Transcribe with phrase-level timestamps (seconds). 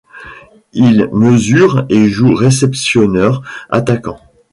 [0.73, 4.19] Il mesure et joue Réceptionneur-attaquant.